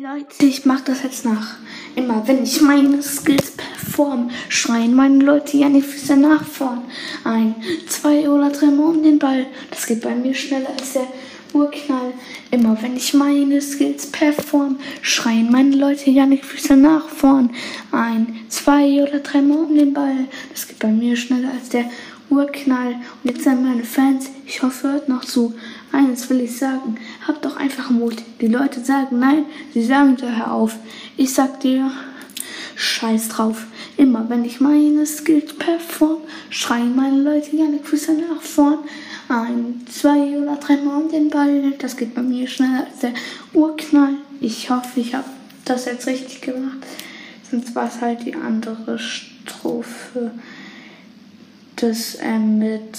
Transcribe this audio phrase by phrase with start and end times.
[0.00, 1.56] Leute, ich mach das jetzt nach.
[1.96, 6.82] Immer wenn ich meine Skills perform, schreien meine Leute ja nicht Füße nach vorn.
[7.24, 7.56] Ein,
[7.88, 9.46] zwei oder drei Mal um den Ball.
[9.72, 11.08] Das geht bei mir schneller als der
[11.52, 12.12] Urknall.
[12.52, 17.50] Immer wenn ich meine Skills perform, schreien meine Leute ja nicht Füße nach vorn.
[17.90, 20.26] Ein, zwei oder drei Mal um den Ball.
[20.52, 21.90] Das geht bei mir schneller als der
[22.30, 22.96] Urknall.
[23.22, 25.54] Und jetzt sind meine Fans, ich hoffe, hört noch zu.
[25.92, 26.96] Eines will ich sagen,
[27.26, 28.16] habt doch einfach Mut.
[28.40, 30.76] Die Leute sagen nein, sie sagen dir hör auf.
[31.16, 31.90] Ich sag dir,
[32.76, 33.66] scheiß drauf.
[33.96, 36.18] Immer wenn ich meine Skills perform,
[36.50, 38.78] schreien meine Leute nicht Füße nach vorn.
[39.28, 41.72] Ein, zwei oder drei Mal um den Ball.
[41.78, 43.12] Das geht bei mir schneller als der
[43.52, 44.14] Urknall.
[44.40, 45.28] Ich hoffe, ich habe
[45.64, 46.78] das jetzt richtig gemacht.
[47.50, 50.32] Sonst war es halt die andere Strophe.
[51.80, 52.98] Das ähm, mit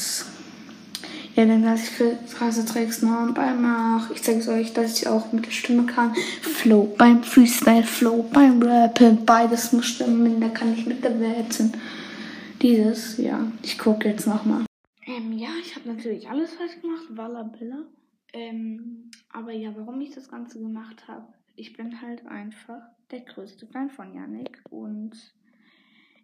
[1.39, 4.11] ja, dann lasse ich für Tricks noch Ball mach.
[4.11, 6.13] Ich zeige euch, dass ich auch mit der Stimme kann.
[6.41, 9.23] Flow beim Freestyle, Flow beim Rappen.
[9.25, 11.71] Beides muss stimmen, da kann ich mit der Wetten.
[12.62, 13.49] Dieses, ja.
[13.63, 14.65] Ich gucke jetzt nochmal.
[15.05, 17.05] Ähm, ja, ich habe natürlich alles falsch gemacht.
[17.09, 17.85] Wallabilla.
[18.34, 23.65] Ähm, aber ja, warum ich das Ganze gemacht habe, ich bin halt einfach der größte
[23.67, 24.61] Fan von Yannick.
[24.70, 25.11] Und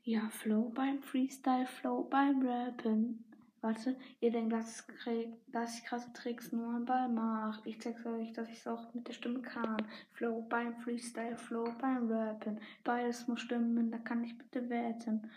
[0.05, 3.25] ja, Flow beim Freestyle, Flow beim Rappen.
[3.61, 4.85] Warte, ihr denkt, dass,
[5.51, 7.67] dass ich krasse Tricks nur am Ball mache.
[7.67, 9.77] Ich zeige euch, dass ich es auch mit der Stimme kann.
[10.13, 12.59] Flow beim Freestyle, Flow beim Rappen.
[12.83, 15.31] Beides muss stimmen, da kann ich bitte wetten.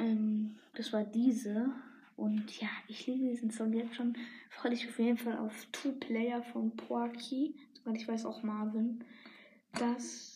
[0.00, 1.70] Ähm, das war diese.
[2.16, 4.14] Und ja, ich liebe diesen Song jetzt schon.
[4.50, 7.54] Freue ich auf jeden Fall auf Two Player von Porky.
[7.74, 9.04] Soweit ich weiß auch Marvin.
[9.78, 10.31] Das.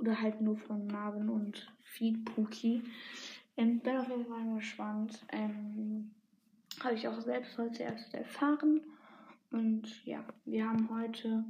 [0.00, 2.82] Oder halt nur von Marvin und Feed Pookie.
[3.56, 5.24] Ähm, bin auf jeden Fall gespannt.
[5.30, 6.10] Ähm,
[6.82, 8.80] Habe ich auch selbst heute erst erfahren.
[9.50, 11.44] Und ja, wir haben heute,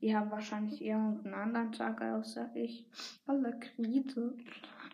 [0.00, 2.86] ihr habt wahrscheinlich irgendeinen anderen Tag außer ich.
[3.26, 4.36] Alle Krise.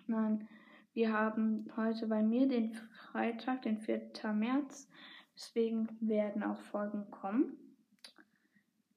[0.07, 0.49] Nein,
[0.95, 2.75] wir haben heute bei mir den
[3.11, 4.11] Freitag, den 4.
[4.33, 4.89] März.
[5.35, 7.57] Deswegen werden auch Folgen kommen.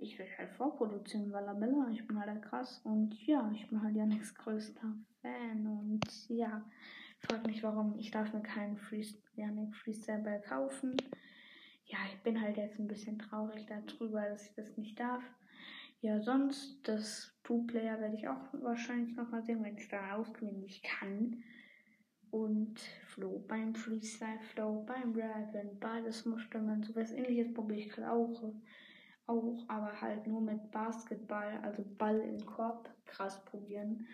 [0.04, 1.88] Ich will halt vorproduzieren, Wallabella.
[1.94, 2.82] Ich bin halt krass.
[2.84, 5.66] Und ja, ich bin halt ja nichts größter Fan.
[5.66, 6.62] Und ja.
[7.20, 7.98] Frag mich warum.
[7.98, 8.78] Ich darf mir keinen
[9.36, 10.98] Yannick Freestyle Ball kaufen.
[11.86, 15.24] Ja, ich bin halt jetzt ein bisschen traurig darüber, dass ich das nicht darf.
[16.02, 21.44] Ja, sonst, das Two-Player werde ich auch wahrscheinlich nochmal sehen, wenn ich da auswendig kann.
[22.30, 26.84] Und Flow beim Freestyle, Flow beim Rappen, beides muss stimmen.
[26.84, 28.54] So was ähnliches probiere ich gerade auch.
[29.26, 34.06] Auch, aber halt nur mit Basketball, also Ball im Korb krass probieren,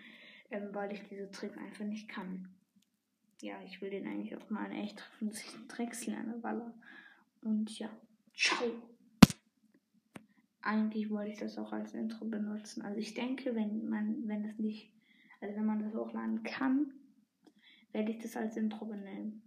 [0.50, 2.48] ähm, weil ich diese Trick einfach nicht kann
[3.42, 6.74] ja, ich will den eigentlich auch mal in echt treffen, dass ich Drecks lerne, Waller.
[7.42, 7.90] Und ja,
[8.34, 8.64] ciao.
[10.62, 12.82] Eigentlich wollte ich das auch als Intro benutzen.
[12.82, 14.92] Also ich denke, wenn man, wenn das nicht,
[15.40, 16.92] also wenn man das hochladen kann,
[17.92, 19.42] werde ich das als Intro benennen.